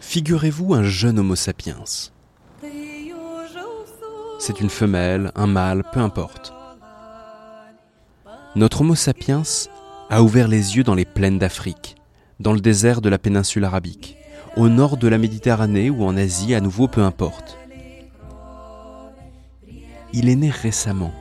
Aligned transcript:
Figurez-vous 0.00 0.72
un 0.72 0.82
jeune 0.82 1.18
Homo 1.18 1.36
sapiens. 1.36 1.84
C'est 4.38 4.60
une 4.60 4.70
femelle, 4.70 5.32
un 5.34 5.46
mâle, 5.46 5.82
peu 5.92 6.00
importe. 6.00 6.52
Notre 8.54 8.80
Homo 8.80 8.94
sapiens 8.94 9.42
a 10.08 10.22
ouvert 10.22 10.48
les 10.48 10.76
yeux 10.76 10.84
dans 10.84 10.94
les 10.94 11.04
plaines 11.04 11.38
d'Afrique, 11.38 11.96
dans 12.40 12.52
le 12.52 12.60
désert 12.60 13.00
de 13.00 13.08
la 13.08 13.18
péninsule 13.18 13.64
arabique, 13.64 14.16
au 14.56 14.68
nord 14.68 14.96
de 14.96 15.08
la 15.08 15.18
Méditerranée 15.18 15.90
ou 15.90 16.04
en 16.04 16.16
Asie, 16.16 16.54
à 16.54 16.60
nouveau 16.60 16.88
peu 16.88 17.02
importe. 17.02 17.58
Il 20.18 20.30
est 20.30 20.36
né 20.36 20.48
récemment, 20.48 21.12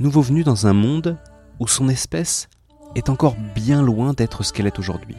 nouveau 0.00 0.20
venu 0.20 0.42
dans 0.42 0.66
un 0.66 0.72
monde 0.72 1.16
où 1.60 1.68
son 1.68 1.88
espèce 1.88 2.48
est 2.96 3.08
encore 3.10 3.36
bien 3.54 3.80
loin 3.80 4.12
d'être 4.12 4.42
ce 4.42 4.52
qu'elle 4.52 4.66
est 4.66 4.80
aujourd'hui. 4.80 5.14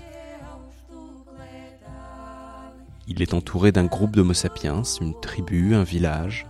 Il 3.08 3.22
est 3.22 3.34
entouré 3.34 3.72
d'un 3.72 3.85
groupe 3.85 4.17
d'Homo 4.17 4.34
sapiens, 4.34 4.81
une 4.99 5.17
tribu, 5.22 5.75
un 5.75 5.84
village. 5.84 6.45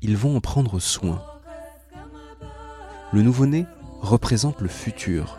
Ils 0.00 0.16
vont 0.16 0.34
en 0.34 0.40
prendre 0.40 0.78
soin. 0.80 1.22
Le 3.12 3.20
nouveau-né 3.20 3.66
représente 4.00 4.62
le 4.62 4.68
futur. 4.68 5.36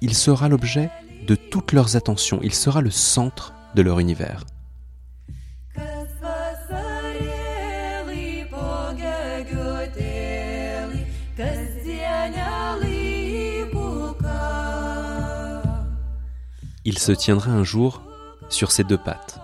Il 0.00 0.14
sera 0.14 0.48
l'objet 0.48 0.88
de 1.26 1.34
toutes 1.34 1.72
leurs 1.72 1.96
attentions, 1.96 2.40
il 2.42 2.54
sera 2.54 2.80
le 2.80 2.90
centre 2.90 3.52
de 3.74 3.82
leur 3.82 3.98
univers. 3.98 4.46
Il 16.84 16.98
se 16.98 17.12
tiendra 17.12 17.52
un 17.52 17.62
jour 17.62 18.02
sur 18.48 18.72
ses 18.72 18.82
deux 18.82 18.98
pattes. 18.98 19.38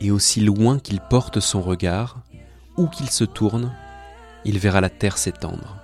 Et 0.00 0.12
aussi 0.12 0.40
loin 0.40 0.78
qu'il 0.78 1.00
porte 1.00 1.40
son 1.40 1.60
regard, 1.60 2.18
où 2.76 2.86
qu'il 2.86 3.10
se 3.10 3.24
tourne, 3.24 3.74
il 4.44 4.58
verra 4.58 4.80
la 4.80 4.90
terre 4.90 5.18
s'étendre. 5.18 5.78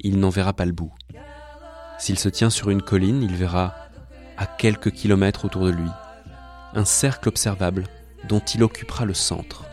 Il 0.00 0.18
n'en 0.18 0.30
verra 0.30 0.54
pas 0.54 0.66
le 0.66 0.72
bout. 0.72 0.92
S'il 1.98 2.18
se 2.18 2.28
tient 2.28 2.50
sur 2.50 2.70
une 2.70 2.82
colline, 2.82 3.22
il 3.22 3.36
verra, 3.36 3.74
à 4.36 4.46
quelques 4.46 4.90
kilomètres 4.90 5.44
autour 5.44 5.66
de 5.66 5.70
lui, 5.70 5.90
un 6.74 6.84
cercle 6.84 7.28
observable 7.28 7.84
dont 8.28 8.40
il 8.40 8.64
occupera 8.64 9.04
le 9.04 9.14
centre. 9.14 9.69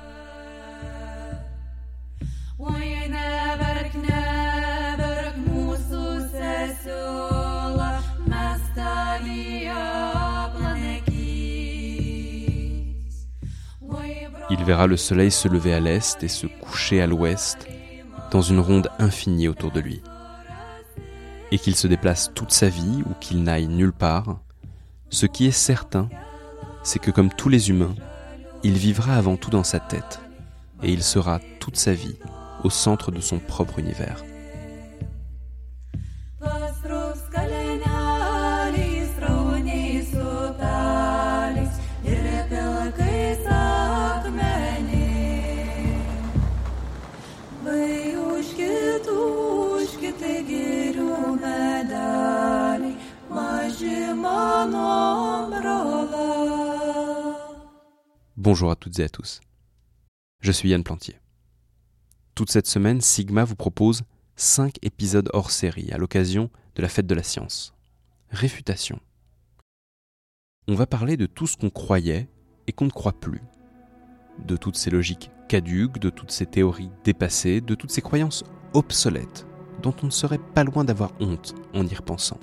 Il 14.50 14.64
verra 14.64 14.88
le 14.88 14.98
soleil 14.98 15.32
se 15.32 15.48
lever 15.48 15.74
à 15.74 15.80
l'est 15.80 16.24
et 16.24 16.28
se 16.28 16.48
coucher 16.48 17.02
à 17.02 17.08
l'ouest 17.08 17.68
dans 18.32 18.42
une 18.42 18.60
ronde 18.60 18.90
infinie 19.00 19.48
autour 19.48 19.72
de 19.72 19.80
lui. 19.80 20.02
Et 21.52 21.60
qu'il 21.60 21.76
se 21.76 21.88
déplace 21.88 22.32
toute 22.34 22.52
sa 22.52 22.70
vie 22.70 23.04
ou 23.06 23.14
qu'il 23.20 23.44
n'aille 23.44 23.68
nulle 23.68 23.94
part, 23.94 24.40
ce 25.10 25.26
qui 25.26 25.48
est 25.48 25.52
certain, 25.52 26.10
c'est 26.84 27.00
que 27.00 27.12
comme 27.12 27.30
tous 27.30 27.50
les 27.50 27.70
humains, 27.70 27.96
il 28.64 28.74
vivra 28.74 29.16
avant 29.16 29.38
tout 29.38 29.50
dans 29.50 29.64
sa 29.64 29.80
tête, 29.80 30.20
et 30.84 30.92
il 30.92 31.04
sera 31.04 31.40
toute 31.60 31.78
sa 31.78 31.94
vie 31.94 32.18
au 32.64 32.70
centre 32.70 33.12
de 33.12 33.22
son 33.22 33.40
propre 33.40 33.80
univers. 33.80 34.24
Bonjour 58.50 58.72
à 58.72 58.78
toutes 58.78 58.98
et 59.00 59.04
à 59.04 59.10
tous. 59.10 59.42
Je 60.40 60.54
suis 60.54 60.70
Yann 60.70 60.82
Plantier. 60.82 61.20
Toute 62.34 62.50
cette 62.50 62.66
semaine, 62.66 63.02
Sigma 63.02 63.44
vous 63.44 63.58
propose 63.58 64.04
5 64.38 64.76
épisodes 64.84 65.30
hors 65.34 65.52
série 65.52 65.92
à 65.92 65.98
l'occasion 65.98 66.50
de 66.76 66.82
la 66.82 66.88
fête 66.88 67.08
de 67.08 67.14
la 67.14 67.24
science. 67.24 67.74
Réfutation. 68.30 69.02
On 70.70 70.76
va 70.76 70.88
parler 70.88 71.18
de 71.18 71.26
tout 71.26 71.46
ce 71.46 71.58
qu'on 71.58 71.70
croyait 71.70 72.30
et 72.68 72.72
qu'on 72.72 72.86
ne 72.86 72.90
croit 72.90 73.20
plus. 73.20 73.42
De 74.46 74.56
toutes 74.56 74.78
ces 74.78 74.92
logiques 74.92 75.30
caduques, 75.50 76.00
de 76.00 76.10
toutes 76.10 76.32
ces 76.32 76.46
théories 76.46 76.92
dépassées, 77.04 77.60
de 77.60 77.76
toutes 77.76 77.92
ces 77.92 78.02
croyances 78.02 78.46
obsolètes 78.74 79.46
dont 79.84 79.94
on 80.04 80.06
ne 80.06 80.12
serait 80.12 80.40
pas 80.40 80.64
loin 80.64 80.86
d'avoir 80.86 81.12
honte 81.20 81.54
en 81.74 81.86
y 81.86 81.94
repensant. 81.94 82.40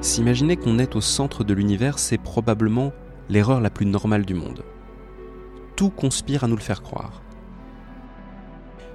S'imaginer 0.00 0.56
qu'on 0.56 0.78
est 0.78 0.96
au 0.96 1.02
centre 1.02 1.44
de 1.44 1.52
l'univers, 1.52 1.98
c'est 1.98 2.16
probablement 2.16 2.92
l'erreur 3.28 3.60
la 3.60 3.68
plus 3.68 3.84
normale 3.84 4.24
du 4.24 4.32
monde. 4.32 4.64
Tout 5.76 5.90
conspire 5.90 6.42
à 6.42 6.48
nous 6.48 6.56
le 6.56 6.62
faire 6.62 6.82
croire. 6.82 7.20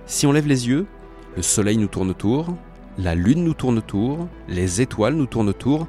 Si 0.07 0.25
on 0.25 0.31
lève 0.31 0.47
les 0.47 0.67
yeux, 0.67 0.87
le 1.35 1.43
soleil 1.43 1.77
nous 1.77 1.87
tourne 1.87 2.09
autour, 2.09 2.55
la 2.97 3.13
lune 3.13 3.43
nous 3.43 3.53
tourne 3.53 3.77
autour, 3.77 4.27
les 4.47 4.81
étoiles 4.81 5.13
nous 5.13 5.27
tournent 5.27 5.49
autour. 5.49 5.87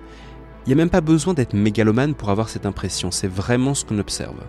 Il 0.66 0.69
n'y 0.69 0.72
a 0.75 0.76
même 0.76 0.91
pas 0.91 1.00
besoin 1.00 1.32
d'être 1.32 1.55
mégalomane 1.55 2.15
pour 2.15 2.28
avoir 2.28 2.50
cette 2.50 2.66
impression, 2.66 3.10
c'est 3.10 3.28
vraiment 3.28 3.72
ce 3.72 3.87
qu'on 3.87 3.99
observe. 3.99 4.43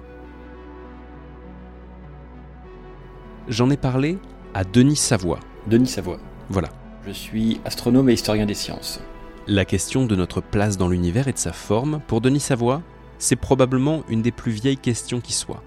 J'en 3.48 3.70
ai 3.70 3.78
parlé 3.78 4.18
à 4.54 4.66
Denis 4.66 4.98
Savoie. 4.98 5.40
Denis 5.68 5.88
Savoie. 5.88 6.20
Voilà. 6.50 6.68
Je 7.06 7.12
suis 7.12 7.62
astronome 7.64 8.10
et 8.10 8.14
historien 8.14 8.46
des 8.46 8.54
sciences. 8.54 9.02
La 9.50 9.64
question 9.64 10.06
de 10.06 10.14
notre 10.18 10.42
place 10.42 10.76
dans 10.76 10.90
l'univers 10.90 11.30
et 11.30 11.32
de 11.32 11.38
sa 11.38 11.54
forme, 11.54 12.02
pour 12.08 12.20
Denis 12.20 12.42
Savoie, 12.42 12.84
c'est 13.18 13.38
probablement 13.38 14.04
une 14.10 14.22
des 14.22 14.34
plus 14.34 14.52
vieilles 14.52 14.76
questions 14.76 15.22
qui 15.22 15.32
soit. 15.32 15.64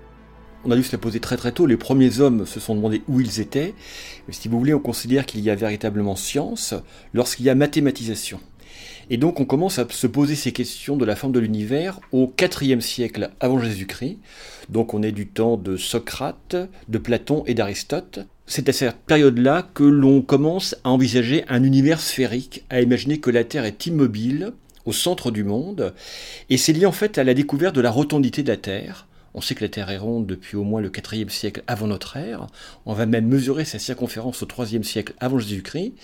On 0.66 0.70
a 0.70 0.76
dû 0.76 0.82
se 0.82 0.92
la 0.92 0.98
poser 0.98 1.18
très 1.18 1.38
très 1.38 1.52
tôt. 1.52 1.64
Les 1.64 1.78
premiers 1.78 2.20
hommes 2.20 2.44
se 2.44 2.60
sont 2.60 2.74
demandé 2.74 3.00
où 3.08 3.20
ils 3.20 3.40
étaient. 3.40 3.74
si 4.28 4.48
vous 4.48 4.58
voulez, 4.58 4.74
on 4.74 4.80
considère 4.80 5.24
qu'il 5.24 5.40
y 5.40 5.48
a 5.48 5.54
véritablement 5.54 6.14
science 6.14 6.74
lorsqu'il 7.14 7.46
y 7.46 7.48
a 7.48 7.54
mathématisation. 7.54 8.38
Et 9.12 9.16
donc 9.16 9.40
on 9.40 9.44
commence 9.44 9.80
à 9.80 9.86
se 9.90 10.06
poser 10.06 10.36
ces 10.36 10.52
questions 10.52 10.96
de 10.96 11.04
la 11.04 11.16
forme 11.16 11.32
de 11.32 11.40
l'univers 11.40 12.00
au 12.12 12.32
IVe 12.62 12.80
siècle 12.80 13.30
avant 13.40 13.58
Jésus-Christ. 13.58 14.18
Donc 14.68 14.94
on 14.94 15.02
est 15.02 15.10
du 15.10 15.26
temps 15.26 15.56
de 15.56 15.76
Socrate, 15.76 16.56
de 16.88 16.98
Platon 16.98 17.42
et 17.46 17.54
d'Aristote. 17.54 18.20
C'est 18.46 18.68
à 18.68 18.72
cette 18.72 18.94
période-là 19.06 19.68
que 19.74 19.82
l'on 19.82 20.22
commence 20.22 20.76
à 20.84 20.90
envisager 20.90 21.44
un 21.48 21.64
univers 21.64 22.00
sphérique, 22.00 22.64
à 22.70 22.80
imaginer 22.80 23.18
que 23.18 23.30
la 23.30 23.42
Terre 23.42 23.64
est 23.64 23.86
immobile 23.86 24.52
au 24.86 24.92
centre 24.92 25.30
du 25.30 25.44
monde, 25.44 25.92
et 26.48 26.56
c'est 26.56 26.72
lié 26.72 26.86
en 26.86 26.92
fait 26.92 27.18
à 27.18 27.24
la 27.24 27.34
découverte 27.34 27.74
de 27.74 27.80
la 27.80 27.90
rotondité 27.90 28.42
de 28.42 28.48
la 28.48 28.56
Terre, 28.56 29.06
on 29.34 29.40
sait 29.40 29.54
que 29.54 29.64
la 29.64 29.68
Terre 29.68 29.90
est 29.90 29.98
ronde 29.98 30.26
depuis 30.26 30.56
au 30.56 30.64
moins 30.64 30.80
le 30.80 30.90
IVe 31.12 31.30
siècle 31.30 31.62
avant 31.66 31.86
notre 31.86 32.16
ère. 32.16 32.46
On 32.86 32.94
va 32.94 33.06
même 33.06 33.26
mesurer 33.26 33.64
sa 33.64 33.78
circonférence 33.78 34.42
au 34.42 34.46
IIIe 34.46 34.84
siècle 34.84 35.14
avant 35.20 35.38
Jésus-Christ. 35.38 35.94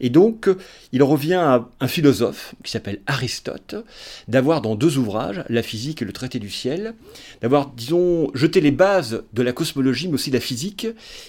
Et 0.00 0.10
donc, 0.10 0.48
il 0.92 1.02
revient 1.02 1.34
à 1.34 1.68
un 1.80 1.88
philosophe 1.88 2.54
qui 2.62 2.70
s'appelle 2.70 3.00
Aristote 3.06 3.76
d'avoir 4.28 4.60
dans 4.60 4.74
deux 4.74 4.98
ouvrages, 4.98 5.44
La 5.48 5.62
physique 5.62 6.02
et 6.02 6.04
le 6.04 6.12
traité 6.12 6.38
du 6.38 6.50
ciel, 6.50 6.94
d'avoir, 7.40 7.70
disons, 7.70 8.30
jeté 8.34 8.60
les 8.60 8.70
bases 8.70 9.24
de 9.32 9.42
la 9.42 9.52
cosmologie, 9.52 10.08
mais 10.08 10.14
aussi 10.14 10.30
de 10.30 10.36
la 10.36 10.40
physique, 10.40 10.86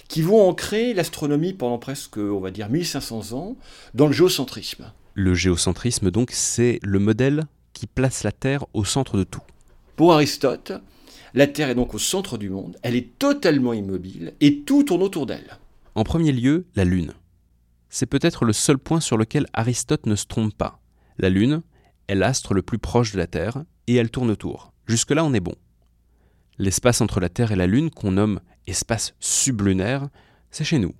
qui 0.08 0.22
vont 0.22 0.48
ancrer 0.48 0.94
l'astronomie 0.94 1.52
pendant 1.52 1.78
presque, 1.78 2.18
on 2.18 2.40
va 2.40 2.50
dire, 2.50 2.68
1500 2.68 3.32
ans 3.32 3.56
dans 3.94 4.06
le 4.06 4.12
géocentrisme. 4.12 4.92
Le 5.14 5.34
géocentrisme, 5.34 6.10
donc, 6.10 6.30
c'est 6.32 6.78
le 6.82 6.98
modèle 6.98 7.44
qui 7.72 7.86
place 7.86 8.22
la 8.22 8.32
Terre 8.32 8.66
au 8.74 8.84
centre 8.84 9.16
de 9.16 9.24
tout. 9.24 9.40
Pour 9.96 10.12
Aristote, 10.12 10.72
la 11.34 11.46
Terre 11.46 11.70
est 11.70 11.74
donc 11.74 11.94
au 11.94 11.98
centre 11.98 12.38
du 12.38 12.50
monde, 12.50 12.76
elle 12.82 12.96
est 12.96 13.18
totalement 13.18 13.72
immobile 13.72 14.34
et 14.40 14.60
tout 14.60 14.82
tourne 14.82 15.02
autour 15.02 15.26
d'elle. 15.26 15.58
En 15.94 16.04
premier 16.04 16.32
lieu, 16.32 16.66
la 16.76 16.84
Lune. 16.84 17.12
C'est 17.90 18.06
peut-être 18.06 18.44
le 18.44 18.52
seul 18.52 18.78
point 18.78 19.00
sur 19.00 19.16
lequel 19.16 19.46
Aristote 19.52 20.06
ne 20.06 20.14
se 20.14 20.26
trompe 20.26 20.54
pas. 20.54 20.80
La 21.18 21.30
Lune 21.30 21.62
est 22.08 22.14
l'astre 22.14 22.54
le 22.54 22.62
plus 22.62 22.78
proche 22.78 23.12
de 23.12 23.18
la 23.18 23.26
Terre 23.26 23.64
et 23.86 23.96
elle 23.96 24.10
tourne 24.10 24.30
autour. 24.30 24.72
Jusque-là, 24.86 25.24
on 25.24 25.34
est 25.34 25.40
bon. 25.40 25.54
L'espace 26.58 27.00
entre 27.00 27.20
la 27.20 27.28
Terre 27.28 27.52
et 27.52 27.56
la 27.56 27.66
Lune, 27.66 27.90
qu'on 27.90 28.12
nomme 28.12 28.40
espace 28.66 29.14
sublunaire, 29.20 30.08
c'est 30.50 30.64
chez 30.64 30.78
nous. 30.78 30.94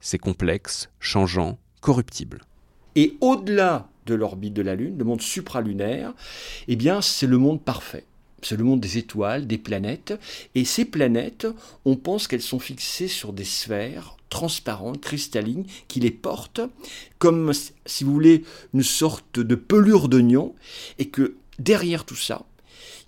C'est 0.00 0.18
complexe, 0.18 0.90
changeant, 0.98 1.58
corruptible. 1.80 2.42
Et 2.94 3.16
au-delà 3.20 3.88
de 4.06 4.14
l'orbite 4.14 4.54
de 4.54 4.62
la 4.62 4.74
Lune, 4.74 4.98
le 4.98 5.04
monde 5.04 5.22
supralunaire, 5.22 6.12
eh 6.68 6.76
bien, 6.76 7.00
c'est 7.00 7.26
le 7.26 7.38
monde 7.38 7.62
parfait. 7.62 8.06
C'est 8.42 8.56
le 8.56 8.64
monde 8.64 8.80
des 8.80 8.98
étoiles, 8.98 9.46
des 9.46 9.58
planètes. 9.58 10.14
Et 10.54 10.64
ces 10.64 10.84
planètes, 10.84 11.46
on 11.84 11.96
pense 11.96 12.26
qu'elles 12.26 12.42
sont 12.42 12.58
fixées 12.58 13.08
sur 13.08 13.32
des 13.32 13.44
sphères 13.44 14.16
transparentes, 14.28 15.00
cristallines, 15.00 15.66
qui 15.88 16.00
les 16.00 16.10
portent 16.10 16.62
comme, 17.18 17.52
si 17.86 18.04
vous 18.04 18.12
voulez, 18.12 18.44
une 18.74 18.82
sorte 18.82 19.38
de 19.38 19.54
pelure 19.54 20.08
d'oignon. 20.08 20.54
Et 20.98 21.08
que 21.08 21.36
derrière 21.58 22.04
tout 22.04 22.16
ça, 22.16 22.44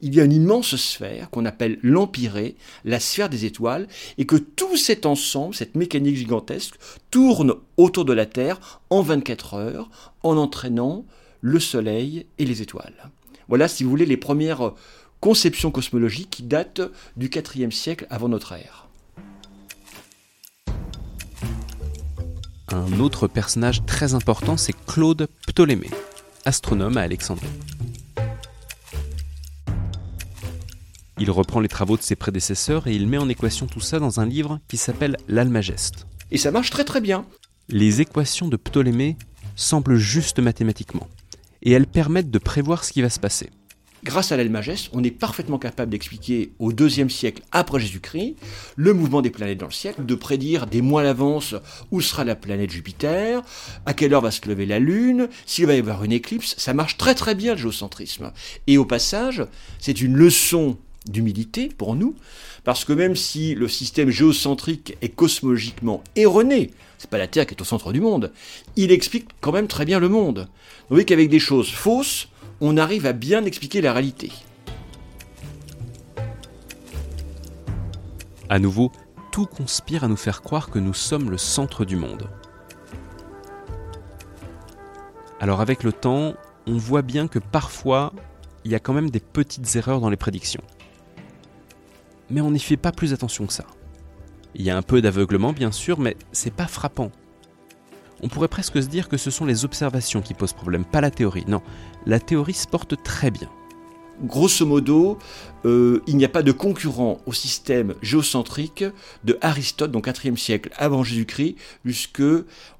il 0.00 0.14
y 0.14 0.20
a 0.20 0.25
une 0.25 0.32
immense 0.32 0.76
sphère 0.76 1.31
qu'on 1.31 1.46
appelle 1.46 1.78
l'empyrée, 1.82 2.56
la 2.84 3.00
sphère 3.00 3.30
des 3.30 3.46
étoiles, 3.46 3.88
et 4.19 4.26
que 4.26 4.37
tout 4.37 4.76
cet 4.76 5.06
ensemble, 5.06 5.54
cette 5.54 5.76
mécanique 5.76 6.16
gigantesque, 6.16 6.75
tourne 7.10 7.54
autour 7.76 8.04
de 8.04 8.12
la 8.12 8.26
Terre 8.26 8.80
en 8.90 9.02
24 9.02 9.54
heures, 9.54 9.90
en 10.22 10.37
entraînant 10.37 11.06
le 11.40 11.58
Soleil 11.58 12.26
et 12.38 12.44
les 12.44 12.62
étoiles. 12.62 13.10
Voilà, 13.48 13.69
si 13.69 13.84
vous 13.84 13.90
voulez, 13.90 14.06
les 14.06 14.16
premières 14.16 14.72
conceptions 15.25 15.71
cosmologiques 15.71 16.29
qui 16.29 16.43
datent 16.43 16.82
du 17.17 17.31
IVe 17.55 17.71
siècle 17.71 18.06
avant 18.11 18.29
notre 18.29 18.53
ère. 18.53 18.88
Un 22.69 23.00
autre 23.00 23.26
personnage 23.26 23.87
très 23.87 24.12
important, 24.12 24.59
c'est 24.59 24.75
Claude 24.87 25.29
Ptolémée, 25.47 25.88
astronome 26.44 26.99
à 26.99 27.00
Alexandrie. 27.00 27.47
Il 31.19 31.31
reprend 31.31 31.61
les 31.61 31.69
travaux 31.69 31.97
de 31.97 32.03
ses 32.03 32.17
prédécesseurs 32.17 32.87
et 32.87 32.94
il 32.94 33.09
met 33.09 33.17
en 33.17 33.31
équation 33.31 33.67
tout 33.67 33.81
ça 33.81 33.99
dans 33.99 34.21
un 34.21 34.26
livre 34.26 34.61
qui 34.69 34.76
s'appelle 34.76 35.17
L'Almageste. 35.26 36.06
Et 36.32 36.37
ça 36.37 36.50
marche 36.50 36.69
très 36.69 36.85
très 36.85 37.00
bien. 37.00 37.25
Les 37.71 38.03
équations 38.03 38.49
de 38.49 38.59
Ptolémée 38.59 39.17
semblent 39.56 39.97
justes 39.97 40.41
mathématiquement, 40.41 41.09
et 41.62 41.73
elles 41.73 41.87
permettent 41.87 42.31
de 42.31 42.38
prévoir 42.38 42.85
ce 42.85 42.93
qui 42.93 43.00
va 43.00 43.09
se 43.09 43.21
passer. 43.21 43.49
Grâce 44.04 44.32
à 44.32 44.36
l'Almageste, 44.36 44.90
on 44.92 45.02
est 45.02 45.10
parfaitement 45.10 45.58
capable 45.58 45.90
d'expliquer 45.90 46.52
au 46.58 46.74
deuxième 46.74 47.08
siècle 47.08 47.42
après 47.52 47.80
Jésus-Christ 47.80 48.36
le 48.76 48.92
mouvement 48.92 49.22
des 49.22 49.30
planètes 49.30 49.56
dans 49.56 49.66
le 49.66 49.72
siècle, 49.72 50.04
de 50.04 50.14
prédire 50.14 50.66
des 50.66 50.82
mois 50.82 51.00
à 51.00 51.04
l'avance 51.04 51.54
où 51.90 52.02
sera 52.02 52.22
la 52.22 52.36
planète 52.36 52.70
Jupiter, 52.70 53.40
à 53.86 53.94
quelle 53.94 54.12
heure 54.12 54.20
va 54.20 54.30
se 54.30 54.46
lever 54.46 54.66
la 54.66 54.78
Lune, 54.78 55.28
s'il 55.46 55.64
va 55.64 55.74
y 55.74 55.78
avoir 55.78 56.04
une 56.04 56.12
éclipse. 56.12 56.54
Ça 56.58 56.74
marche 56.74 56.98
très 56.98 57.14
très 57.14 57.34
bien 57.34 57.52
le 57.52 57.58
géocentrisme. 57.58 58.30
Et 58.66 58.76
au 58.76 58.84
passage, 58.84 59.42
c'est 59.78 60.02
une 60.02 60.16
leçon 60.16 60.76
d'humilité 61.08 61.70
pour 61.70 61.96
nous, 61.96 62.14
parce 62.62 62.84
que 62.84 62.92
même 62.92 63.16
si 63.16 63.54
le 63.54 63.68
système 63.68 64.10
géocentrique 64.10 64.98
est 65.00 65.14
cosmologiquement 65.14 66.04
erroné, 66.14 66.72
c'est 67.04 67.10
pas 67.10 67.18
la 67.18 67.28
Terre 67.28 67.44
qui 67.44 67.52
est 67.52 67.60
au 67.60 67.66
centre 67.66 67.92
du 67.92 68.00
monde, 68.00 68.32
il 68.76 68.90
explique 68.90 69.28
quand 69.42 69.52
même 69.52 69.66
très 69.66 69.84
bien 69.84 70.00
le 70.00 70.08
monde. 70.08 70.48
Vous 70.88 70.96
voyez 70.96 71.04
qu'avec 71.04 71.28
des 71.28 71.38
choses 71.38 71.70
fausses, 71.70 72.28
on 72.62 72.78
arrive 72.78 73.04
à 73.04 73.12
bien 73.12 73.44
expliquer 73.44 73.82
la 73.82 73.92
réalité. 73.92 74.32
À 78.48 78.58
nouveau, 78.58 78.90
tout 79.32 79.44
conspire 79.44 80.04
à 80.04 80.08
nous 80.08 80.16
faire 80.16 80.40
croire 80.40 80.70
que 80.70 80.78
nous 80.78 80.94
sommes 80.94 81.28
le 81.28 81.36
centre 81.36 81.84
du 81.84 81.96
monde. 81.96 82.30
Alors 85.40 85.60
avec 85.60 85.82
le 85.82 85.92
temps, 85.92 86.32
on 86.66 86.78
voit 86.78 87.02
bien 87.02 87.28
que 87.28 87.38
parfois, 87.38 88.14
il 88.64 88.70
y 88.70 88.74
a 88.74 88.80
quand 88.80 88.94
même 88.94 89.10
des 89.10 89.20
petites 89.20 89.76
erreurs 89.76 90.00
dans 90.00 90.08
les 90.08 90.16
prédictions 90.16 90.62
mais 92.30 92.40
on 92.40 92.50
n'y 92.50 92.58
fait 92.58 92.76
pas 92.76 92.92
plus 92.92 93.12
attention 93.12 93.46
que 93.46 93.52
ça. 93.52 93.66
Il 94.54 94.62
y 94.62 94.70
a 94.70 94.76
un 94.76 94.82
peu 94.82 95.02
d'aveuglement 95.02 95.52
bien 95.52 95.72
sûr, 95.72 95.98
mais 95.98 96.16
c'est 96.32 96.54
pas 96.54 96.66
frappant. 96.66 97.10
On 98.22 98.28
pourrait 98.28 98.48
presque 98.48 98.82
se 98.82 98.88
dire 98.88 99.08
que 99.08 99.16
ce 99.16 99.30
sont 99.30 99.44
les 99.44 99.64
observations 99.64 100.22
qui 100.22 100.34
posent 100.34 100.52
problème, 100.52 100.84
pas 100.84 101.00
la 101.00 101.10
théorie. 101.10 101.44
Non, 101.48 101.62
la 102.06 102.20
théorie 102.20 102.54
se 102.54 102.66
porte 102.66 103.02
très 103.02 103.30
bien. 103.30 103.50
Grosso 104.22 104.64
modo, 104.64 105.18
euh, 105.64 106.00
il 106.06 106.16
n'y 106.16 106.24
a 106.24 106.28
pas 106.28 106.44
de 106.44 106.52
concurrent 106.52 107.20
au 107.26 107.32
système 107.32 107.94
géocentrique 108.00 108.84
de 109.24 109.36
Aristote, 109.40 109.90
donc 109.90 110.06
4e 110.06 110.36
siècle 110.36 110.70
avant 110.76 111.02
Jésus-Christ, 111.02 111.56
jusque, 111.84 112.22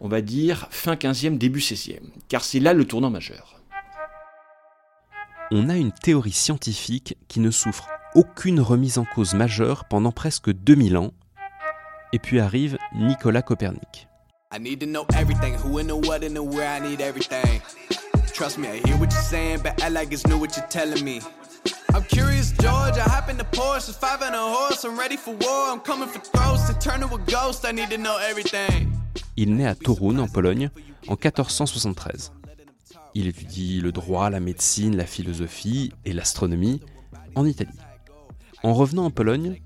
on 0.01 0.09
va 0.09 0.21
dire, 0.21 0.69
fin 0.71 0.95
15e, 0.95 1.37
début 1.37 1.59
16e. 1.59 1.99
Car 2.29 2.45
c'est 2.45 2.61
là 2.61 2.73
le 2.73 2.85
tournant 2.85 3.11
majeur. 3.11 3.61
On 5.51 5.69
a 5.69 5.77
une 5.77 5.93
théorie 5.93 6.33
scientifique 6.33 7.17
qui 7.27 7.41
ne 7.41 7.51
souffre 7.51 7.89
aucune 8.15 8.61
remise 8.61 8.99
en 8.99 9.05
cause 9.05 9.35
majeure 9.35 9.85
pendant 9.87 10.13
presque 10.13 10.51
2000 10.51 10.97
ans. 10.97 11.13
Et 12.15 12.21
puis 12.21 12.39
arrive 12.39 12.79
Nicolas 12.95 13.43
Copernic. 13.43 14.07
Il 29.37 29.57
naît 29.57 29.67
à 29.67 29.75
Toruń 29.75 30.21
en 30.21 30.29
Pologne 30.29 30.71
en 31.09 31.15
1473. 31.15 32.33
Il 33.15 33.27
étudie 33.27 33.81
le 33.81 33.91
droit, 33.91 34.31
la 34.31 34.39
médecine, 34.39 34.97
la 34.97 35.07
philosophie 35.07 35.93
et 36.05 36.13
l'astronomie 36.13 36.81
en 37.35 37.45
Italie. 37.45 37.77
En 38.63 38.73
revenant 38.73 39.07
en 39.07 39.11
Pologne, 39.11 39.61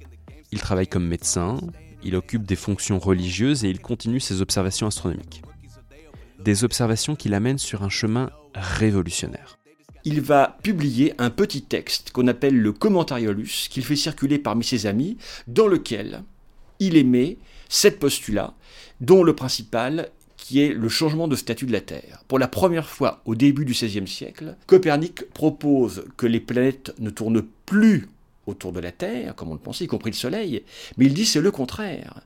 il 0.51 0.61
travaille 0.61 0.89
comme 0.89 1.07
médecin, 1.07 1.59
il 2.03 2.17
occupe 2.17 2.45
des 2.45 2.57
fonctions 2.57 2.99
religieuses 2.99 3.65
et 3.65 3.71
il 3.71 3.81
continue 3.81 4.21
ses 4.21 4.41
observations 4.41 4.87
astronomiques. 4.87 5.43
Des 6.39 6.65
observations 6.65 7.17
qui 7.17 7.29
l'amènent 7.29 7.59
sur 7.59 7.83
un 7.83 7.89
chemin 7.89 8.31
révolutionnaire. 8.55 9.59
Il 10.05 10.21
va 10.21 10.57
publier 10.63 11.13
un 11.19 11.31
petit 11.31 11.63
texte 11.63 12.13
qu'on 12.13 12.29
appelle 12.29 12.57
le 12.57 12.73
Commentariolus, 12.73 13.69
qu'il 13.69 13.85
fait 13.85 13.97
circuler 13.97 14.39
parmi 14.39 14.65
ses 14.65 14.87
amis, 14.87 15.19
dans 15.49 15.67
lequel 15.67 16.23
il 16.79 16.97
émet 16.97 17.39
sept 17.69 17.99
postulats, 17.99 18.55
dont 19.01 19.25
le 19.25 19.35
principal 19.35 20.11
qui 20.37 20.61
est 20.61 20.73
le 20.73 20.89
changement 20.89 21.29
de 21.29 21.37
statut 21.37 21.67
de 21.67 21.73
la 21.73 21.81
Terre. 21.81 22.23
Pour 22.27 22.39
la 22.39 22.49
première 22.49 22.89
fois 22.89 23.21
au 23.27 23.35
début 23.35 23.65
du 23.65 23.73
XVIe 23.73 24.09
siècle, 24.09 24.57
Copernic 24.67 25.29
propose 25.35 26.05
que 26.17 26.27
les 26.27 26.41
planètes 26.41 26.95
ne 26.99 27.11
tournent 27.11 27.45
plus 27.67 28.09
autour 28.49 28.73
de 28.73 28.81
la 28.81 28.93
Terre, 28.93 29.35
comme 29.35 29.51
on 29.51 29.55
le 29.55 29.61
pensait, 29.61 29.85
y 29.85 29.87
compris 29.87 30.11
le 30.11 30.17
Soleil, 30.17 30.63
mais 30.97 31.07
il 31.07 31.15
dit 31.15 31.27
c'est 31.27 31.41
le 31.41 31.51
contraire. 31.51 32.21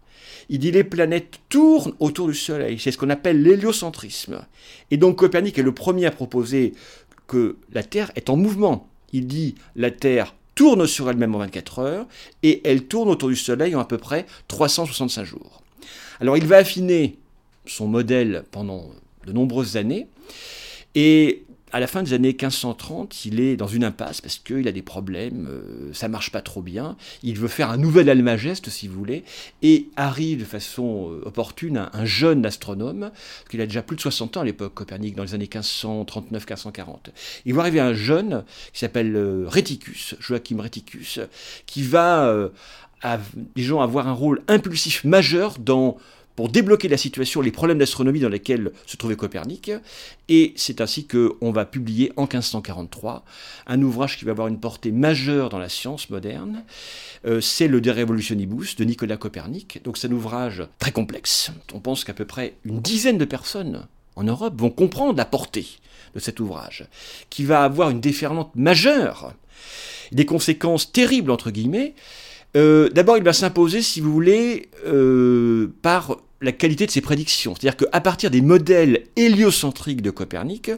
Il 0.49 0.59
dit 0.59 0.71
les 0.71 0.85
planètes 0.85 1.41
tournent 1.49 1.95
autour 1.99 2.29
du 2.29 2.35
Soleil, 2.35 2.79
c'est 2.79 2.91
ce 2.91 2.99
qu'on 2.99 3.11
appelle 3.11 3.43
l'héliocentrisme. 3.43 4.45
Et 4.91 4.97
donc 4.97 5.17
Copernic 5.17 5.59
est 5.59 5.63
le 5.63 5.75
premier 5.75 6.07
à 6.07 6.11
proposer 6.11 6.75
que 7.27 7.57
la 7.73 7.83
Terre 7.83 8.13
est 8.17 8.31
en 8.31 8.37
mouvement. 8.37 8.89
Il 9.13 9.27
dit 9.27 9.55
la 9.77 9.91
Terre 9.91 10.35
tourne 10.55 10.87
sur 10.87 11.09
elle-même 11.09 11.35
en 11.35 11.39
24 11.39 11.79
heures 11.79 12.07
et 12.43 12.61
elle 12.65 12.85
tourne 12.85 13.09
autour 13.09 13.29
du 13.29 13.37
Soleil 13.37 13.75
en 13.75 13.81
à 13.81 13.85
peu 13.85 13.99
près 13.99 14.27
365 14.49 15.25
jours. 15.25 15.63
Alors 16.21 16.37
il 16.37 16.47
va 16.47 16.59
affiner 16.59 17.17
son 17.67 17.87
modèle 17.87 18.45
pendant 18.51 18.91
de 19.27 19.33
nombreuses 19.33 19.77
années 19.77 20.09
et 20.95 21.45
à 21.73 21.81
la 21.81 21.87
fin 21.87 22.03
des 22.03 22.13
années 22.13 22.29
1530, 22.29 23.25
il 23.25 23.41
est 23.41 23.57
dans 23.57 23.67
une 23.67 23.83
impasse 23.83 24.21
parce 24.21 24.39
qu'il 24.39 24.69
a 24.69 24.73
des 24.73 24.83
problèmes, 24.83 25.49
euh, 25.51 25.91
ça 25.95 26.09
marche 26.09 26.31
pas 26.31 26.43
trop 26.43 26.61
bien. 26.61 26.97
Il 27.23 27.39
veut 27.39 27.49
faire 27.49 27.71
un 27.71 27.79
nouvel 27.79 28.11
Almageste, 28.11 28.69
si 28.69 28.89
vous 28.89 28.95
voulez, 28.95 29.25
et 29.63 29.89
arrive 29.97 30.41
de 30.41 30.45
façon 30.45 31.11
euh, 31.11 31.23
opportune 31.25 31.89
un, 31.93 32.05
jeune 32.05 32.45
astronome, 32.45 33.11
qu'il 33.51 33.63
a 33.63 33.67
déjà 33.67 33.83
plus 33.83 33.97
de 33.97 34.03
60 34.03 34.37
ans 34.37 34.41
à 34.43 34.45
l'époque, 34.45 34.75
Copernic, 34.75 35.17
dans 35.17 35.23
les 35.23 35.35
années 35.35 35.47
1539-1540. 35.47 37.09
Il 37.47 37.55
va 37.55 37.63
arriver 37.63 37.81
un 37.81 37.95
jeune 37.95 38.45
qui 38.75 38.81
s'appelle 38.81 39.17
euh, 39.17 39.47
Reticus, 39.49 40.15
Joachim 40.21 40.61
Reticus, 40.61 41.21
qui 41.65 41.83
va, 41.83 42.51
disons, 43.57 43.81
avoir 43.81 44.09
un 44.09 44.13
rôle 44.13 44.43
impulsif 44.49 45.05
majeur 45.05 45.59
dans 45.59 45.97
pour 46.37 46.49
débloquer 46.49 46.89
la 46.89 46.97
situation, 46.97 47.41
les 47.41 47.51
problèmes 47.51 47.79
d'astronomie 47.79 48.21
dans 48.21 48.29
lesquels 48.29 48.73
se 48.87 48.97
trouvait 48.97 49.17
Copernic. 49.17 49.71
Et 50.29 50.55
c'est 50.57 50.81
ainsi 50.81 51.07
qu'on 51.07 51.53
va 51.53 51.65
publier 51.65 52.13
en 52.17 52.23
1543 52.23 53.25
un 53.67 53.83
ouvrage 53.83 54.19
qui 54.19 54.25
va 54.25 54.31
avoir 54.31 54.49
une 54.49 54.61
portée 54.61 54.93
majeure 54.93 55.49
dans 55.49 55.59
la 55.59 55.69
science 55.69 56.11
moderne. 56.11 56.65
Euh, 57.27 57.41
c'est 57.41 57.69
le 57.69 57.81
De 57.81 57.91
Revolutionibus 57.91 58.77
de 58.77 58.85
Nicolas 58.85 59.17
Copernic. 59.17 59.83
Donc 59.85 59.99
c'est 59.99 60.09
un 60.09 60.13
ouvrage 60.13 60.63
très 60.79 60.93
complexe. 60.93 61.51
On 61.73 61.81
pense 61.81 62.05
qu'à 62.05 62.15
peu 62.15 62.25
près 62.25 62.55
une 62.65 62.81
dizaine 62.81 63.19
de 63.19 63.25
personnes 63.25 63.87
en 64.17 64.25
Europe 64.25 64.61
vont 64.61 64.71
comprendre 64.71 65.17
la 65.17 65.25
portée 65.25 65.67
de 66.15 66.21
cet 66.21 66.41
ouvrage, 66.41 66.87
qui 67.31 67.45
va 67.45 67.65
avoir 67.65 67.91
une 67.91 68.01
déferlante 68.01 68.55
majeure, 68.55 69.33
des 70.11 70.27
conséquences 70.27 70.93
terribles 70.93 71.31
entre 71.31 71.51
guillemets, 71.51 71.95
euh, 72.57 72.89
d'abord, 72.91 73.17
il 73.17 73.25
va 73.25 73.33
s'imposer, 73.33 73.83
si 73.83 74.01
vous 74.01 74.13
voulez, 74.13 74.71
euh, 74.87 75.73
par 75.83 76.19
la 76.41 76.53
qualité 76.53 76.87
de 76.87 76.91
ses 76.91 77.01
prédictions. 77.01 77.55
C'est-à-dire 77.55 77.77
qu'à 77.77 78.01
partir 78.01 78.31
des 78.31 78.43
modèles 78.43 79.05
héliocentriques 79.17 80.03
de 80.03 80.11
Copernic, 80.11 80.71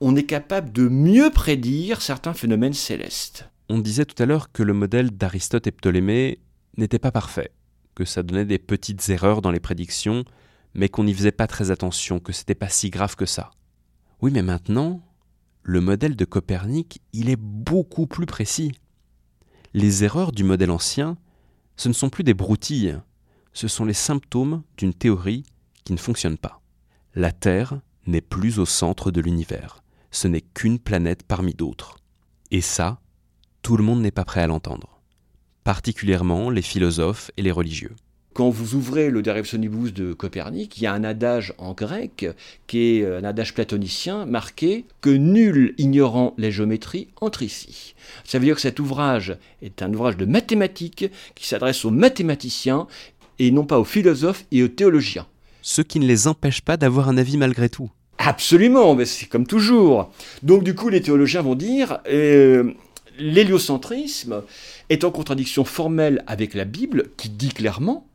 on 0.00 0.16
est 0.16 0.24
capable 0.24 0.72
de 0.72 0.88
mieux 0.88 1.30
prédire 1.30 2.02
certains 2.02 2.34
phénomènes 2.34 2.74
célestes. 2.74 3.48
On 3.68 3.78
disait 3.78 4.04
tout 4.04 4.20
à 4.22 4.26
l'heure 4.26 4.52
que 4.52 4.62
le 4.62 4.74
modèle 4.74 5.10
d'Aristote 5.10 5.66
et 5.66 5.70
Ptolémée 5.70 6.40
n'était 6.76 6.98
pas 6.98 7.12
parfait, 7.12 7.52
que 7.94 8.04
ça 8.04 8.22
donnait 8.22 8.44
des 8.44 8.58
petites 8.58 9.08
erreurs 9.08 9.40
dans 9.40 9.52
les 9.52 9.60
prédictions, 9.60 10.24
mais 10.74 10.88
qu'on 10.88 11.04
n'y 11.04 11.14
faisait 11.14 11.32
pas 11.32 11.46
très 11.46 11.70
attention, 11.70 12.18
que 12.18 12.32
c'était 12.32 12.56
pas 12.56 12.68
si 12.68 12.90
grave 12.90 13.16
que 13.16 13.26
ça. 13.26 13.52
Oui, 14.20 14.30
mais 14.32 14.42
maintenant, 14.42 15.00
le 15.62 15.80
modèle 15.80 16.16
de 16.16 16.24
Copernic, 16.24 17.00
il 17.12 17.30
est 17.30 17.40
beaucoup 17.40 18.06
plus 18.06 18.26
précis. 18.26 18.72
Les 19.76 20.04
erreurs 20.04 20.30
du 20.30 20.44
modèle 20.44 20.70
ancien, 20.70 21.18
ce 21.76 21.88
ne 21.88 21.94
sont 21.94 22.08
plus 22.08 22.22
des 22.22 22.32
broutilles, 22.32 22.96
ce 23.52 23.66
sont 23.66 23.84
les 23.84 23.92
symptômes 23.92 24.62
d'une 24.76 24.94
théorie 24.94 25.42
qui 25.82 25.92
ne 25.92 25.98
fonctionne 25.98 26.38
pas. 26.38 26.60
La 27.16 27.32
Terre 27.32 27.80
n'est 28.06 28.20
plus 28.20 28.60
au 28.60 28.66
centre 28.66 29.10
de 29.10 29.20
l'univers, 29.20 29.82
ce 30.12 30.28
n'est 30.28 30.42
qu'une 30.42 30.78
planète 30.78 31.24
parmi 31.24 31.54
d'autres. 31.54 31.96
Et 32.52 32.60
ça, 32.60 33.00
tout 33.62 33.76
le 33.76 33.82
monde 33.82 34.00
n'est 34.00 34.12
pas 34.12 34.24
prêt 34.24 34.42
à 34.42 34.46
l'entendre, 34.46 35.00
particulièrement 35.64 36.50
les 36.50 36.62
philosophes 36.62 37.32
et 37.36 37.42
les 37.42 37.50
religieux. 37.50 37.96
Quand 38.34 38.50
vous 38.50 38.74
ouvrez 38.74 39.10
le 39.10 39.22
De 39.22 39.30
Repsonibus 39.30 39.92
de 39.92 40.12
Copernic, 40.12 40.76
il 40.76 40.82
y 40.82 40.86
a 40.88 40.92
un 40.92 41.04
adage 41.04 41.54
en 41.56 41.72
grec 41.72 42.26
qui 42.66 42.98
est 42.98 43.06
un 43.06 43.22
adage 43.22 43.54
platonicien 43.54 44.26
marqué 44.26 44.86
que 45.00 45.10
nul 45.10 45.72
ignorant 45.78 46.34
la 46.36 46.50
géométrie 46.50 47.06
entre 47.20 47.44
ici. 47.44 47.94
Ça 48.24 48.40
veut 48.40 48.44
dire 48.44 48.56
que 48.56 48.60
cet 48.60 48.80
ouvrage 48.80 49.36
est 49.62 49.82
un 49.82 49.94
ouvrage 49.94 50.16
de 50.16 50.24
mathématiques 50.24 51.04
qui 51.36 51.46
s'adresse 51.46 51.84
aux 51.84 51.92
mathématiciens 51.92 52.88
et 53.38 53.52
non 53.52 53.66
pas 53.66 53.78
aux 53.78 53.84
philosophes 53.84 54.46
et 54.50 54.64
aux 54.64 54.68
théologiens. 54.68 55.28
Ce 55.62 55.80
qui 55.80 56.00
ne 56.00 56.06
les 56.06 56.26
empêche 56.26 56.60
pas 56.60 56.76
d'avoir 56.76 57.08
un 57.08 57.16
avis 57.16 57.36
malgré 57.36 57.68
tout. 57.68 57.88
Absolument, 58.18 58.96
mais 58.96 59.04
c'est 59.04 59.26
comme 59.26 59.46
toujours. 59.46 60.10
Donc 60.42 60.64
du 60.64 60.74
coup, 60.74 60.88
les 60.88 61.02
théologiens 61.02 61.42
vont 61.42 61.54
dire 61.54 62.00
euh, 62.08 62.72
l'héliocentrisme 63.16 64.42
est 64.90 65.04
en 65.04 65.12
contradiction 65.12 65.64
formelle 65.64 66.24
avec 66.26 66.54
la 66.54 66.64
Bible 66.64 67.10
qui 67.16 67.28
dit 67.28 67.50
clairement 67.50 68.08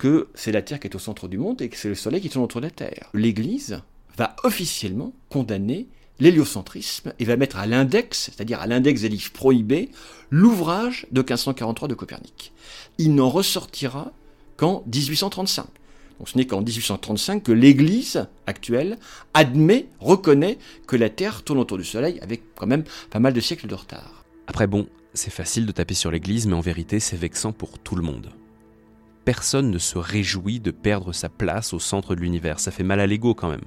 que 0.00 0.28
c'est 0.34 0.50
la 0.50 0.62
Terre 0.62 0.80
qui 0.80 0.88
est 0.88 0.96
au 0.96 0.98
centre 0.98 1.28
du 1.28 1.36
monde 1.36 1.60
et 1.60 1.68
que 1.68 1.76
c'est 1.76 1.90
le 1.90 1.94
Soleil 1.94 2.22
qui 2.22 2.30
tourne 2.30 2.44
autour 2.44 2.62
de 2.62 2.66
la 2.66 2.70
Terre. 2.70 3.10
L'Église 3.12 3.82
va 4.16 4.34
officiellement 4.44 5.12
condamner 5.28 5.88
l'héliocentrisme 6.20 7.12
et 7.18 7.24
va 7.26 7.36
mettre 7.36 7.58
à 7.58 7.66
l'index, 7.66 8.30
c'est-à-dire 8.32 8.60
à, 8.60 8.66
l'index 8.66 9.02
des 9.02 9.10
livres 9.10 9.30
prohibés, 9.30 9.90
l'ouvrage 10.30 11.06
de 11.12 11.20
1543 11.20 11.86
de 11.86 11.94
Copernic. 11.94 12.52
Il 12.96 13.14
n'en 13.14 13.28
ressortira 13.28 14.10
qu'en 14.56 14.84
1835. 14.86 15.66
Donc 16.18 16.28
ce 16.30 16.38
n'est 16.38 16.46
qu'en 16.46 16.62
1835 16.62 17.42
que 17.42 17.52
l'Église 17.52 18.26
actuelle 18.46 18.98
admet, 19.34 19.86
reconnaît 20.00 20.56
que 20.86 20.96
la 20.96 21.10
Terre 21.10 21.42
tourne 21.42 21.58
autour 21.58 21.76
du 21.76 21.84
Soleil 21.84 22.18
avec 22.22 22.54
quand 22.54 22.66
même 22.66 22.84
pas 23.10 23.20
mal 23.20 23.34
de 23.34 23.40
siècles 23.40 23.66
de 23.66 23.74
retard. 23.74 24.24
Après 24.46 24.66
bon, 24.66 24.88
c'est 25.12 25.30
facile 25.30 25.66
de 25.66 25.72
taper 25.72 25.94
sur 25.94 26.10
l'Église, 26.10 26.46
mais 26.46 26.54
en 26.54 26.60
vérité 26.60 27.00
c'est 27.00 27.18
vexant 27.18 27.52
pour 27.52 27.78
tout 27.78 27.96
le 27.96 28.02
monde 28.02 28.30
personne 29.30 29.70
ne 29.70 29.78
se 29.78 29.96
réjouit 29.96 30.58
de 30.58 30.72
perdre 30.72 31.12
sa 31.12 31.28
place 31.28 31.72
au 31.72 31.78
centre 31.78 32.16
de 32.16 32.20
l'univers. 32.20 32.58
Ça 32.58 32.72
fait 32.72 32.82
mal 32.82 32.98
à 32.98 33.06
l'ego 33.06 33.32
quand 33.32 33.48
même. 33.48 33.62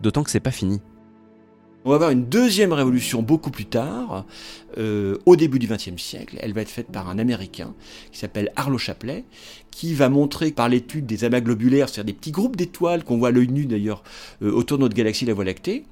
D'autant 0.00 0.24
que 0.24 0.32
c'est 0.32 0.40
pas 0.40 0.50
fini. 0.50 0.80
On 1.84 1.90
va 1.90 1.94
avoir 1.94 2.10
une 2.10 2.26
deuxième 2.26 2.74
révolution 2.74 3.22
beaucoup 3.22 3.50
plus 3.50 3.64
tard, 3.64 4.26
euh, 4.76 5.16
au 5.24 5.34
début 5.34 5.58
du 5.58 5.66
XXe 5.66 5.96
siècle. 5.96 6.36
Elle 6.40 6.52
va 6.52 6.60
être 6.60 6.68
faite 6.68 6.88
par 6.92 7.08
un 7.08 7.18
Américain 7.18 7.74
qui 8.12 8.18
s'appelle 8.18 8.52
Arlo 8.54 8.76
Chaplet, 8.76 9.24
qui 9.70 9.94
va 9.94 10.10
montrer 10.10 10.50
par 10.50 10.68
l'étude 10.68 11.06
des 11.06 11.24
amas 11.24 11.40
globulaires, 11.40 11.88
c'est-à-dire 11.88 12.12
des 12.12 12.18
petits 12.18 12.32
groupes 12.32 12.56
d'étoiles 12.56 13.02
qu'on 13.02 13.16
voit 13.16 13.28
à 13.28 13.30
l'œil 13.30 13.48
nu 13.48 13.64
d'ailleurs 13.64 14.02
euh, 14.42 14.52
autour 14.52 14.76
de 14.76 14.82
notre 14.82 14.94
galaxie, 14.94 15.24
la 15.24 15.32
Voie 15.32 15.44
lactée, 15.44 15.86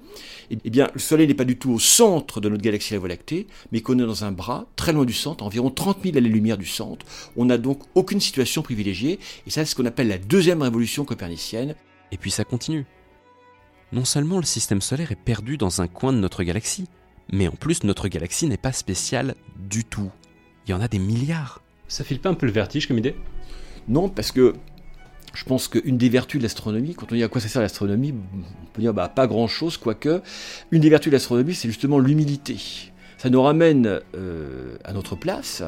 eh 0.51 0.71
bien, 0.71 0.91
le 0.93 1.01
Soleil 1.01 1.27
n'est 1.27 1.33
pas 1.33 1.45
du 1.45 1.57
tout 1.57 1.71
au 1.71 1.79
centre 1.79 2.43
de 2.43 2.51
notre 2.51 2.63
galaxie, 2.63 2.93
la 2.93 3.01
Voie 3.01 3.09
lactée, 3.09 3.47
mais 3.73 3.81
qu'on 3.81 3.99
est 3.99 4.07
dans 4.07 4.25
un 4.25 4.33
bras 4.33 4.67
très 4.77 4.93
loin 4.93 5.07
du 5.07 5.15
centre, 5.15 5.43
environ 5.43 5.71
30 5.71 6.03
000 6.05 6.19
années-lumière 6.19 6.59
du 6.59 6.67
centre. 6.67 7.07
On 7.37 7.47
n'a 7.47 7.57
donc 7.57 7.81
aucune 7.95 8.21
situation 8.21 8.61
privilégiée, 8.61 9.19
et 9.47 9.51
ça, 9.51 9.65
c'est 9.65 9.71
ce 9.71 9.75
qu'on 9.75 9.87
appelle 9.87 10.09
la 10.09 10.19
deuxième 10.19 10.61
révolution 10.61 11.07
copernicienne. 11.07 11.75
Et 12.13 12.19
puis 12.19 12.31
ça 12.31 12.45
continue 12.45 12.87
non 13.93 14.05
seulement 14.05 14.39
le 14.39 14.45
système 14.45 14.81
solaire 14.81 15.13
est 15.13 15.17
perdu 15.17 15.57
dans 15.57 15.81
un 15.81 15.89
coin 15.89 16.13
de 16.13 16.19
notre 16.19 16.43
galaxie, 16.43 16.87
mais 17.33 17.49
en 17.49 17.53
plus 17.53 17.85
notre 17.85 18.09
galaxie 18.09 18.47
n'est 18.47 18.57
pas 18.57 18.73
spéciale 18.73 19.35
du 19.59 19.85
tout. 19.85 20.11
Il 20.67 20.71
y 20.71 20.75
en 20.75 20.81
a 20.81 20.89
des 20.89 20.99
milliards. 20.99 21.63
Ça 21.89 22.05
file 22.05 22.21
pas 22.21 22.29
un 22.29 22.35
peu 22.35 22.47
le 22.47 22.53
vertige 22.53 22.87
comme 22.87 22.99
idée? 22.99 23.17
Non, 23.89 24.09
parce 24.09 24.33
que 24.33 24.55
je 25.35 25.45
pense 25.45 25.69
qu'une 25.69 25.97
des 25.97 26.09
vertus 26.09 26.39
de 26.39 26.43
l'astronomie, 26.43 26.95
quand 26.95 27.13
on 27.13 27.15
dit 27.15 27.23
à 27.23 27.29
quoi 27.29 27.41
ça 27.41 27.49
sert 27.49 27.63
l'astronomie, 27.63 28.13
on 28.13 28.67
peut 28.73 28.83
dire 28.83 28.93
bah, 28.93 29.09
pas 29.09 29.27
grand 29.27 29.47
chose, 29.47 29.77
quoique, 29.77 30.23
une 30.71 30.81
des 30.81 30.91
vertus 30.91 31.11
de 31.11 31.17
l'astronomie, 31.17 31.55
c'est 31.55 31.69
justement 31.69 31.99
l'humilité. 31.99 32.57
Ça 33.17 33.31
nous 33.31 33.43
ramène 33.43 34.01
euh, 34.15 34.77
à 34.85 34.93
notre 34.93 35.17
place, 35.17 35.63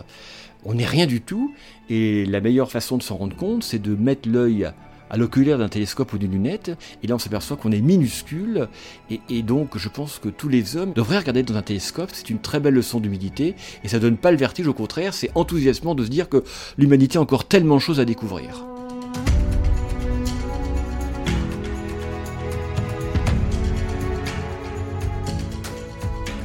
on 0.65 0.75
n'est 0.75 0.87
rien 0.87 1.07
du 1.07 1.21
tout, 1.21 1.55
et 1.89 2.27
la 2.27 2.41
meilleure 2.41 2.71
façon 2.71 2.99
de 2.99 3.03
s'en 3.03 3.17
rendre 3.17 3.37
compte, 3.37 3.65
c'est 3.65 3.79
de 3.79 3.95
mettre 3.95 4.29
l'œil 4.29 4.71
à 5.11 5.17
l'oculaire 5.17 5.59
d'un 5.59 5.69
télescope 5.69 6.12
ou 6.12 6.19
d'une 6.19 6.33
lunette, 6.33 6.71
et 7.02 7.07
là 7.07 7.17
on 7.17 7.19
s'aperçoit 7.19 7.57
qu'on 7.57 7.73
est 7.73 7.81
minuscule, 7.81 8.69
et, 9.11 9.43
donc 9.43 9.76
je 9.76 9.88
pense 9.88 10.19
que 10.19 10.29
tous 10.29 10.49
les 10.49 10.76
hommes 10.76 10.93
devraient 10.93 11.19
regarder 11.19 11.43
dans 11.43 11.57
un 11.57 11.62
télescope, 11.62 12.11
c'est 12.12 12.31
une 12.31 12.38
très 12.38 12.61
belle 12.61 12.75
leçon 12.75 13.00
d'humilité, 13.00 13.55
et 13.85 13.88
ça 13.88 13.99
donne 13.99 14.17
pas 14.17 14.31
le 14.31 14.37
vertige, 14.37 14.69
au 14.69 14.75
contraire, 14.75 15.12
c'est 15.12 15.31
enthousiasmant 15.35 15.95
de 15.95 16.05
se 16.05 16.11
dire 16.11 16.29
que 16.29 16.45
l'humanité 16.79 17.19
a 17.19 17.21
encore 17.21 17.47
tellement 17.47 17.76
de 17.76 17.81
choses 17.81 18.00
à 18.00 18.05
découvrir. 18.05 18.64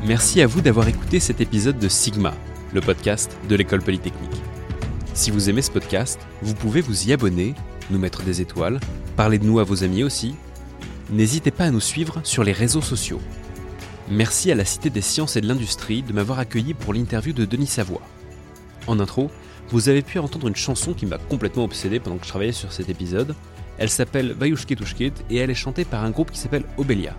Merci 0.07 0.39
à 0.41 0.48
vous 0.48 0.62
d'avoir 0.62 0.88
écouté 0.88 1.19
cet 1.19 1.41
épisode 1.41 1.79
de 1.79 1.89
Sigma, 1.89 2.36
le 2.74 2.81
podcast 2.81 3.36
de 3.50 3.55
l'école 3.55 3.81
polytechnique. 3.81 4.41
Si 5.15 5.31
vous 5.31 5.50
aimez 5.50 5.63
ce 5.63 5.72
podcast, 5.72 6.19
vous 6.43 6.53
pouvez 6.53 6.81
vous 6.81 7.07
y 7.07 7.13
abonner 7.13 7.55
nous 7.89 8.00
mettre 8.00 8.24
des 8.24 8.42
étoiles, 8.42 8.80
parler 9.15 9.38
de 9.38 9.46
nous 9.46 9.60
à 9.60 9.63
vos 9.63 9.84
amis 9.84 10.04
aussi. 10.04 10.36
N'hésitez 11.12 11.51
pas 11.51 11.65
à 11.65 11.72
nous 11.72 11.80
suivre 11.80 12.20
sur 12.24 12.44
les 12.44 12.51
réseaux 12.51 12.82
sociaux. 12.82 13.22
Merci 14.10 14.51
à 14.51 14.56
la 14.56 14.65
Cité 14.65 14.89
des 14.89 15.01
sciences 15.01 15.36
et 15.36 15.42
de 15.42 15.48
l'industrie 15.48 16.04
de 16.04 16.13
m'avoir 16.13 16.39
accueilli 16.39 16.74
pour 16.74 16.94
l'interview 16.94 17.34
de 17.34 17.46
Denis 17.46 17.68
Savoie. 17.68 18.01
En 18.88 19.00
intro, 19.00 19.32
vous 19.70 19.89
avez 19.89 20.04
pu 20.04 20.20
entendre 20.20 20.48
une 20.48 20.56
chanson 20.56 20.94
qui 20.94 21.06
m'a 21.06 21.18
complètement 21.18 21.63
obsédé 21.63 22.00
pendant 22.00 22.18
que 22.18 22.25
je 22.25 22.30
travaillais 22.30 22.51
sur 22.51 22.72
cet 22.72 22.89
épisode. 22.89 23.36
Elle 23.77 23.89
s'appelle 23.89 24.34
Vayushkitushkit 24.34 25.13
et 25.30 25.38
elle 25.38 25.50
est 25.50 25.56
chantée 25.56 25.86
par 25.86 26.04
un 26.04 26.12
groupe 26.12 26.32
qui 26.32 26.39
s'appelle 26.39 26.65
Obelia. 26.77 27.15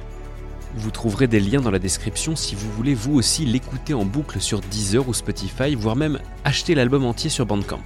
Vous 0.77 0.91
trouverez 0.91 1.27
des 1.27 1.41
liens 1.41 1.61
dans 1.61 1.71
la 1.71 1.79
description 1.79 2.37
si 2.37 2.55
vous 2.55 2.71
voulez 2.73 2.95
vous 2.95 3.15
aussi 3.15 3.47
l'écouter 3.47 3.95
en 3.95 4.05
boucle 4.05 4.41
sur 4.41 4.61
Deezer 4.61 5.09
ou 5.09 5.15
Spotify, 5.15 5.75
voire 5.75 5.97
même 5.97 6.21
acheter 6.45 6.75
l'album 6.75 7.05
entier 7.05 7.31
sur 7.31 7.47
Bandcamp. 7.47 7.83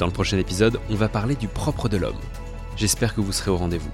Dans 0.00 0.06
le 0.06 0.12
prochain 0.12 0.38
épisode, 0.38 0.80
on 0.88 0.94
va 0.94 1.10
parler 1.10 1.36
du 1.36 1.46
propre 1.46 1.90
de 1.90 1.98
l'homme. 1.98 2.16
J'espère 2.74 3.14
que 3.14 3.20
vous 3.20 3.32
serez 3.32 3.50
au 3.50 3.58
rendez-vous. 3.58 3.90